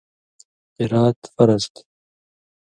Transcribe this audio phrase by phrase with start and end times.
[0.77, 1.81] قِرات فرض تھی۔